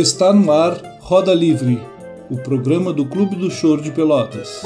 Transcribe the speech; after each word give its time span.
Está 0.00 0.32
no 0.32 0.50
ar 0.50 0.80
Roda 0.98 1.34
Livre, 1.34 1.78
o 2.30 2.36
programa 2.38 2.90
do 2.90 3.04
Clube 3.04 3.36
do 3.36 3.50
Choro 3.50 3.82
de 3.82 3.90
Pelotas. 3.90 4.62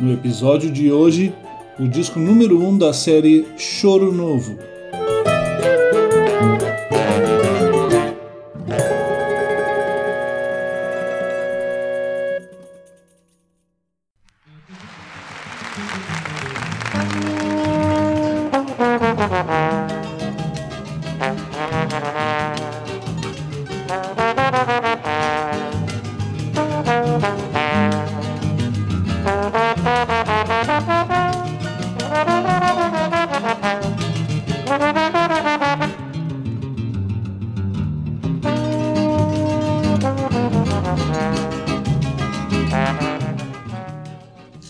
No 0.00 0.10
episódio 0.10 0.70
de 0.70 0.90
hoje, 0.90 1.34
o 1.78 1.86
disco 1.86 2.18
número 2.18 2.58
1 2.58 2.66
um 2.66 2.78
da 2.78 2.94
série 2.94 3.46
Choro 3.58 4.10
Novo. 4.10 4.56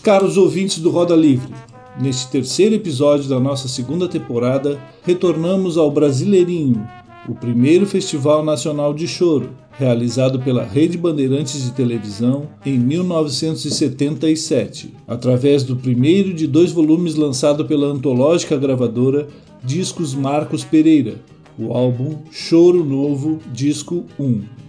Caros 0.03 0.35
ouvintes 0.35 0.79
do 0.79 0.89
Roda 0.89 1.15
Livre, 1.15 1.53
neste 1.97 2.27
terceiro 2.27 2.75
episódio 2.75 3.29
da 3.29 3.39
nossa 3.39 3.69
segunda 3.69 4.05
temporada, 4.05 4.77
retornamos 5.01 5.77
ao 5.77 5.89
Brasileirinho, 5.89 6.85
o 7.29 7.33
primeiro 7.33 7.85
festival 7.85 8.43
nacional 8.43 8.93
de 8.93 9.07
choro, 9.07 9.51
realizado 9.71 10.39
pela 10.39 10.65
Rede 10.65 10.97
Bandeirantes 10.97 11.63
de 11.63 11.71
Televisão 11.71 12.49
em 12.65 12.77
1977, 12.77 14.93
através 15.07 15.63
do 15.63 15.77
primeiro 15.77 16.33
de 16.33 16.47
dois 16.47 16.73
volumes 16.73 17.15
lançado 17.15 17.63
pela 17.63 17.87
antológica 17.87 18.57
gravadora 18.57 19.29
Discos 19.63 20.13
Marcos 20.13 20.65
Pereira, 20.65 21.15
o 21.57 21.71
álbum 21.71 22.17
Choro 22.29 22.83
Novo, 22.83 23.39
Disco 23.53 24.03
1. 24.19 24.62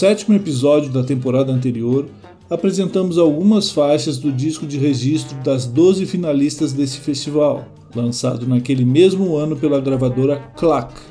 Sétimo 0.00 0.34
episódio 0.34 0.90
da 0.90 1.04
temporada 1.04 1.52
anterior, 1.52 2.06
apresentamos 2.48 3.18
algumas 3.18 3.70
faixas 3.70 4.16
do 4.16 4.32
disco 4.32 4.66
de 4.66 4.78
registro 4.78 5.36
das 5.44 5.66
12 5.66 6.06
finalistas 6.06 6.72
desse 6.72 6.96
festival, 7.00 7.66
lançado 7.94 8.48
naquele 8.48 8.82
mesmo 8.82 9.36
ano 9.36 9.56
pela 9.56 9.78
gravadora 9.78 10.38
Clack. 10.56 11.09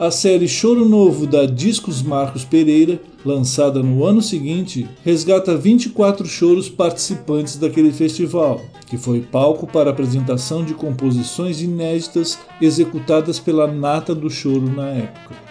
A 0.00 0.10
série 0.10 0.48
Choro 0.48 0.88
Novo 0.88 1.26
da 1.26 1.44
Discos 1.44 2.00
Marcos 2.00 2.42
Pereira, 2.42 2.98
lançada 3.22 3.82
no 3.82 4.02
ano 4.02 4.22
seguinte, 4.22 4.88
resgata 5.04 5.54
24 5.54 6.26
choros 6.26 6.70
participantes 6.70 7.58
daquele 7.58 7.92
festival, 7.92 8.62
que 8.86 8.96
foi 8.96 9.20
palco 9.20 9.66
para 9.66 9.90
a 9.90 9.92
apresentação 9.92 10.64
de 10.64 10.72
composições 10.72 11.60
inéditas 11.60 12.38
executadas 12.62 13.38
pela 13.38 13.66
nata 13.66 14.14
do 14.14 14.30
choro 14.30 14.70
na 14.74 14.88
época. 14.88 15.49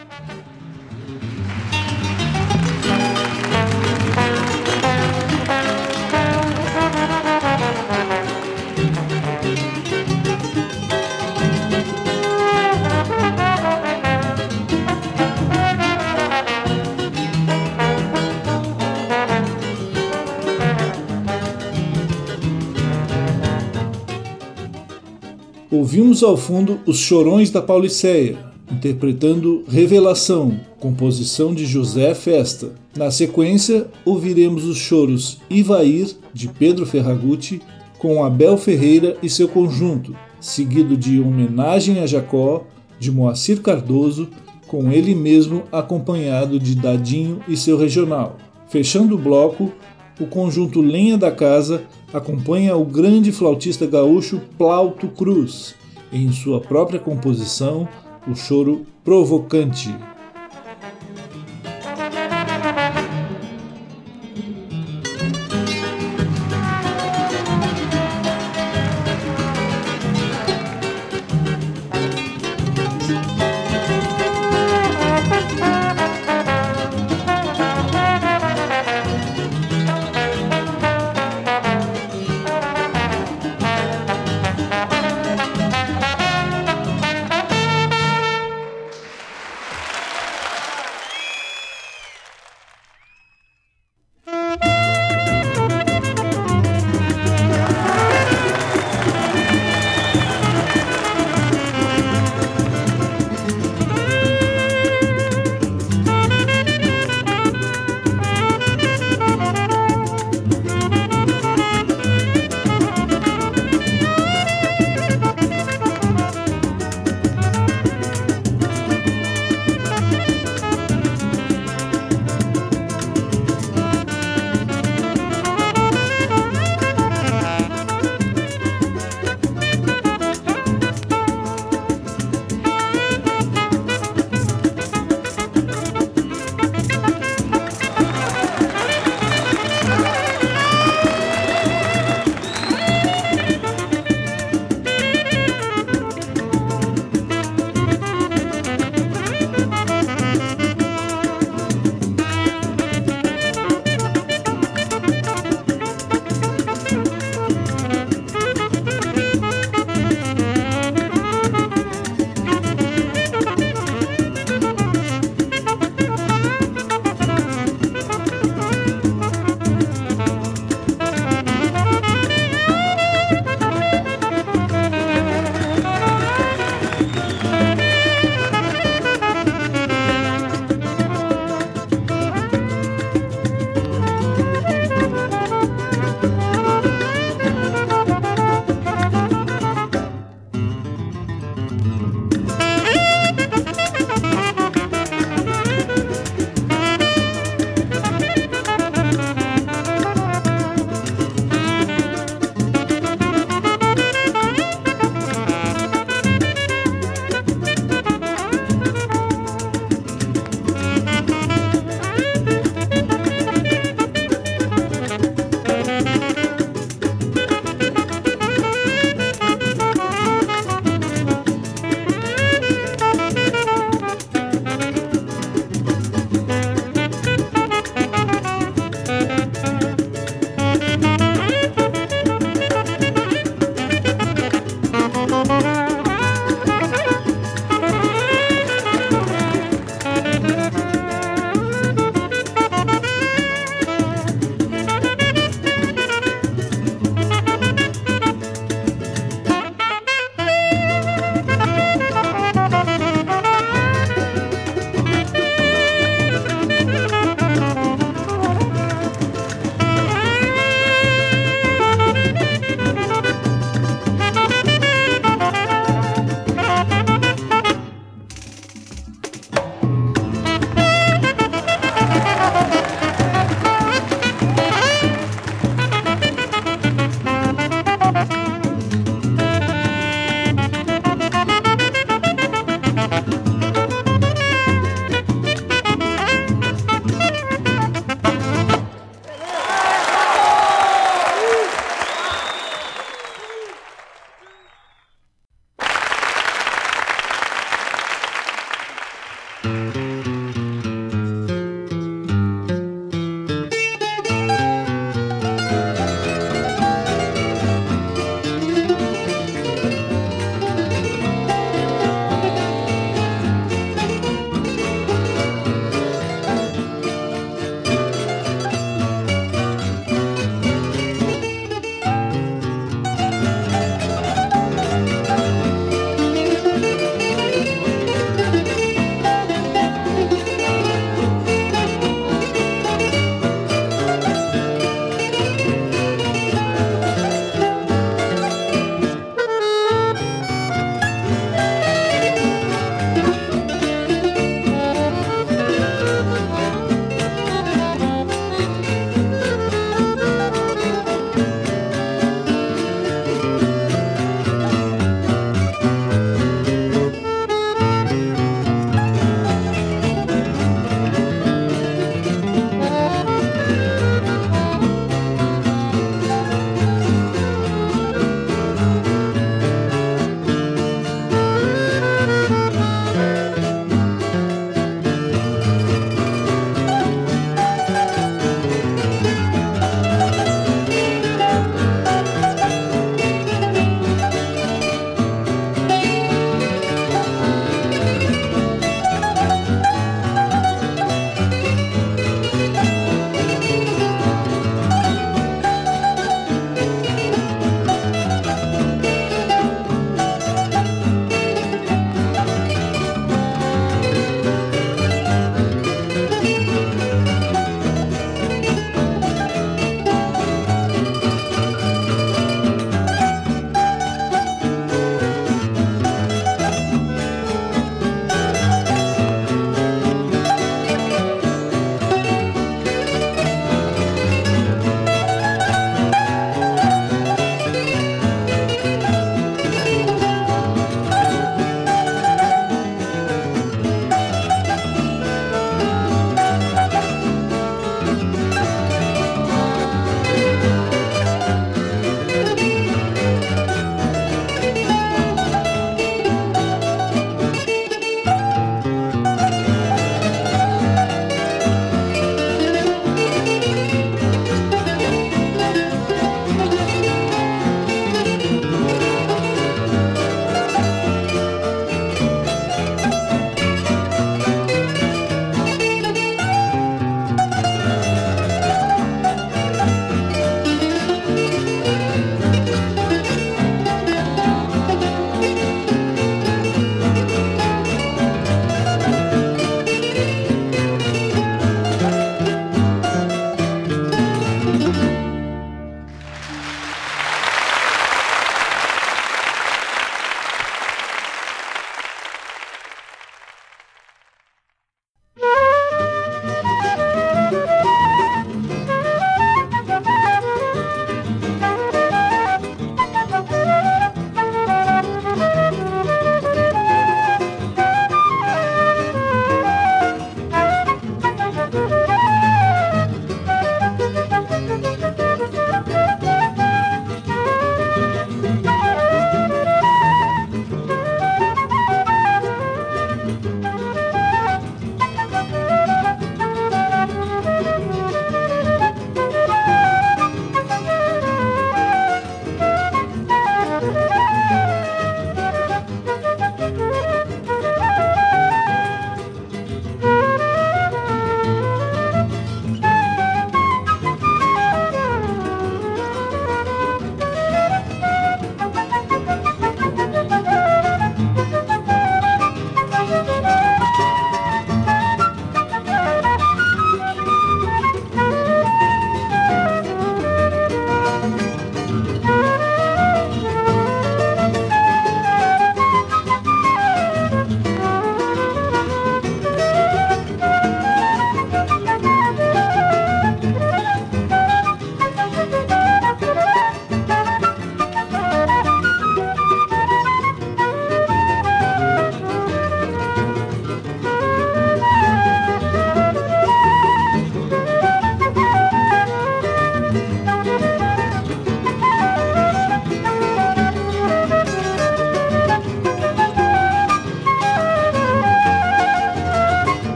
Ouvimos 26.00 26.24
ao 26.24 26.38
fundo 26.38 26.80
Os 26.86 26.98
Chorões 26.98 27.52
da 27.52 27.62
Pauliceia, 27.62 28.38
interpretando 28.72 29.66
Revelação, 29.68 30.58
composição 30.80 31.54
de 31.54 31.66
José 31.66 32.16
Festa. 32.16 32.72
Na 32.96 33.12
sequência, 33.12 33.86
ouviremos 34.06 34.64
os 34.64 34.78
choros 34.78 35.40
Ivair, 35.50 36.16
de 36.34 36.48
Pedro 36.48 36.86
Ferragutti, 36.86 37.62
com 37.98 38.24
Abel 38.24 38.56
Ferreira 38.56 39.18
e 39.22 39.30
seu 39.30 39.50
conjunto, 39.50 40.16
seguido 40.40 40.96
de 40.96 41.20
Homenagem 41.20 42.00
a 42.00 42.08
Jacó, 42.08 42.64
de 42.98 43.12
Moacir 43.12 43.60
Cardoso, 43.60 44.30
com 44.68 44.94
ele 44.94 45.14
mesmo 45.14 45.64
acompanhado 45.70 46.58
de 46.58 46.76
Dadinho 46.76 47.42
e 47.46 47.58
seu 47.58 47.78
regional. 47.78 48.38
Fechando 48.70 49.16
o 49.16 49.20
bloco, 49.20 49.70
o 50.18 50.26
conjunto 50.26 50.80
Lenha 50.80 51.18
da 51.18 51.30
Casa 51.30 51.84
acompanha 52.14 52.74
o 52.78 52.86
grande 52.86 53.34
flautista 53.34 53.86
gaúcho 53.86 54.40
Plauto 54.58 55.10
Cruz, 55.10 55.76
em 56.12 56.32
sua 56.32 56.60
própria 56.60 57.00
composição, 57.00 57.88
o 58.28 58.36
choro 58.36 58.86
provocante. 59.04 59.96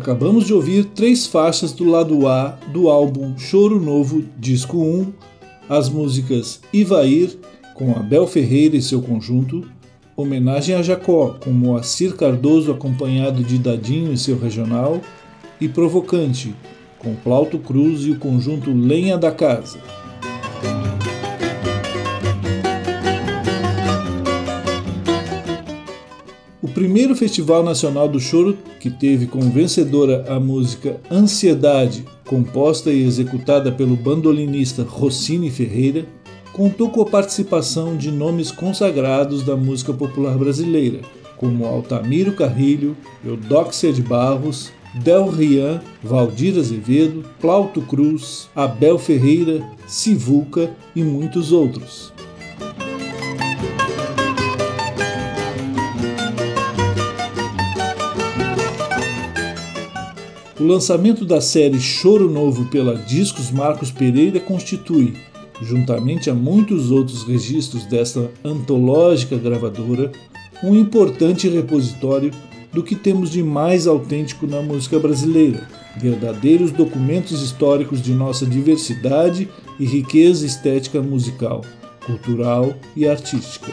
Acabamos 0.00 0.46
de 0.46 0.54
ouvir 0.54 0.86
três 0.86 1.26
faixas 1.26 1.72
do 1.72 1.84
lado 1.84 2.26
A 2.26 2.58
do 2.72 2.88
álbum 2.88 3.36
Choro 3.36 3.78
Novo, 3.78 4.24
disco 4.38 4.78
1, 4.78 5.12
as 5.68 5.90
músicas 5.90 6.62
Ivair, 6.72 7.36
com 7.74 7.90
Abel 7.90 8.26
Ferreira 8.26 8.74
e 8.78 8.80
seu 8.80 9.02
conjunto, 9.02 9.62
Homenagem 10.16 10.74
a 10.74 10.80
Jacó, 10.80 11.36
com 11.38 11.50
Moacir 11.50 12.16
Cardoso 12.16 12.72
acompanhado 12.72 13.44
de 13.44 13.58
Dadinho 13.58 14.10
e 14.10 14.16
seu 14.16 14.38
regional, 14.38 15.02
e 15.60 15.68
Provocante, 15.68 16.54
com 16.98 17.14
Plauto 17.14 17.58
Cruz 17.58 18.06
e 18.06 18.12
o 18.12 18.18
conjunto 18.18 18.72
Lenha 18.72 19.18
da 19.18 19.30
Casa. 19.30 19.78
Primeiro 26.70 27.14
Festival 27.14 27.62
Nacional 27.62 28.08
do 28.08 28.20
Choro, 28.20 28.56
que 28.78 28.90
teve 28.90 29.26
como 29.26 29.50
vencedora 29.50 30.24
a 30.28 30.38
música 30.38 31.00
Ansiedade, 31.10 32.04
composta 32.26 32.90
e 32.90 33.02
executada 33.02 33.72
pelo 33.72 33.96
bandolinista 33.96 34.82
Rossini 34.82 35.50
Ferreira, 35.50 36.06
contou 36.52 36.90
com 36.90 37.02
a 37.02 37.06
participação 37.06 37.96
de 37.96 38.10
nomes 38.10 38.50
consagrados 38.50 39.42
da 39.42 39.56
música 39.56 39.92
popular 39.92 40.36
brasileira, 40.36 41.00
como 41.36 41.64
Altamiro 41.66 42.32
Carrilho, 42.32 42.96
Eudóxia 43.24 43.92
de 43.92 44.02
Barros, 44.02 44.70
Del 44.94 45.28
Rian, 45.28 45.80
Valdir 46.02 46.58
Azevedo, 46.58 47.24
Plauto 47.40 47.80
Cruz, 47.80 48.48
Abel 48.54 48.98
Ferreira, 48.98 49.62
Sivuca 49.86 50.70
e 50.94 51.02
muitos 51.02 51.52
outros. 51.52 52.12
O 60.60 60.64
lançamento 60.66 61.24
da 61.24 61.40
série 61.40 61.80
Choro 61.80 62.28
Novo 62.28 62.66
pela 62.66 62.94
Discos 62.94 63.50
Marcos 63.50 63.90
Pereira 63.90 64.38
constitui, 64.38 65.14
juntamente 65.62 66.28
a 66.28 66.34
muitos 66.34 66.90
outros 66.90 67.22
registros 67.22 67.86
desta 67.86 68.30
antológica 68.44 69.38
gravadora, 69.38 70.12
um 70.62 70.76
importante 70.76 71.48
repositório 71.48 72.30
do 72.74 72.82
que 72.82 72.94
temos 72.94 73.30
de 73.30 73.42
mais 73.42 73.86
autêntico 73.86 74.46
na 74.46 74.60
música 74.60 74.98
brasileira, 74.98 75.66
verdadeiros 75.96 76.72
documentos 76.72 77.40
históricos 77.40 78.02
de 78.02 78.12
nossa 78.12 78.44
diversidade 78.44 79.48
e 79.78 79.86
riqueza 79.86 80.44
estética 80.44 81.00
musical, 81.00 81.64
cultural 82.04 82.74
e 82.94 83.08
artística. 83.08 83.72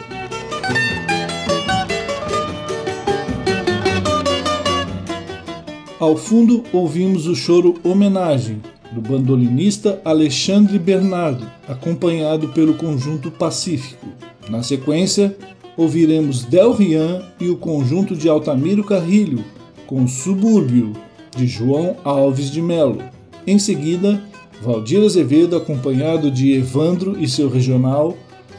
Ao 6.00 6.16
fundo, 6.16 6.62
ouvimos 6.72 7.26
o 7.26 7.34
choro 7.34 7.74
Homenagem, 7.82 8.62
do 8.92 9.00
bandolinista 9.00 10.00
Alexandre 10.04 10.78
Bernardo, 10.78 11.44
acompanhado 11.66 12.50
pelo 12.50 12.74
conjunto 12.74 13.32
Pacífico. 13.32 14.06
Na 14.48 14.62
sequência, 14.62 15.36
ouviremos 15.76 16.44
Del 16.44 16.72
Rian 16.72 17.22
e 17.40 17.48
o 17.48 17.56
conjunto 17.56 18.14
de 18.14 18.28
Altamiro 18.28 18.84
Carrilho, 18.84 19.44
com 19.88 20.06
Subúrbio, 20.06 20.92
de 21.36 21.48
João 21.48 21.96
Alves 22.04 22.48
de 22.48 22.62
Melo. 22.62 23.02
Em 23.44 23.58
seguida, 23.58 24.22
Valdir 24.62 25.02
Azevedo, 25.02 25.56
acompanhado 25.56 26.30
de 26.30 26.52
Evandro 26.52 27.20
e 27.20 27.26
seu 27.28 27.48
regional, 27.48 28.16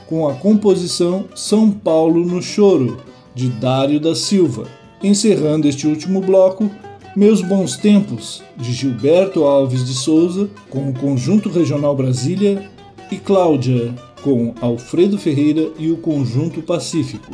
com 0.07 0.27
a 0.27 0.33
composição 0.33 1.23
São 1.33 1.71
Paulo 1.71 2.25
no 2.25 2.41
Choro, 2.41 2.97
de 3.33 3.47
Dário 3.47 3.97
da 3.97 4.13
Silva. 4.13 4.67
Encerrando 5.01 5.69
este 5.69 5.87
último 5.87 6.19
bloco, 6.19 6.69
Meus 7.19 7.41
Bons 7.41 7.75
Tempos, 7.75 8.41
de 8.55 8.71
Gilberto 8.71 9.43
Alves 9.43 9.85
de 9.85 9.93
Souza, 9.93 10.49
com 10.69 10.89
o 10.89 10.93
Conjunto 10.93 11.49
Regional 11.49 11.93
Brasília, 11.93 12.71
e 13.11 13.17
Cláudia, 13.17 13.93
com 14.23 14.55
Alfredo 14.61 15.17
Ferreira 15.17 15.69
e 15.77 15.91
o 15.91 15.97
Conjunto 15.97 16.61
Pacífico. 16.61 17.33